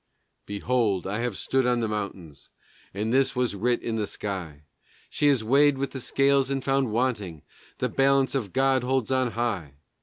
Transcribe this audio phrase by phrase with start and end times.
[0.47, 2.49] Behold, I have stood on the mountains,
[2.91, 4.63] and this was writ in the sky:
[5.11, 7.43] "She is weighed in the scales and found wanting,
[7.77, 9.75] the balance God holds on high!"